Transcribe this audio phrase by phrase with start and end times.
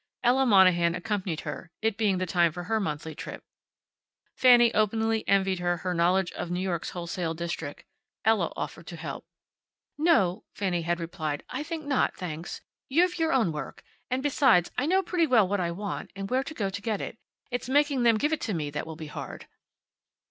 [0.23, 3.43] Ella Monahan accompanied her, it being the time for her monthly trip.
[4.35, 7.83] Fanny openly envied her her knowledge of New York's wholesale district.
[8.25, 10.03] Ella offered to help her.
[10.03, 12.61] "No," Fanny had replied, "I think not, thanks.
[12.89, 13.83] You've your own work.
[14.09, 16.99] And besides I know pretty well what I want, and where to go to get
[16.99, 17.19] it.
[17.51, 19.45] It's making them give it to me that will be hard."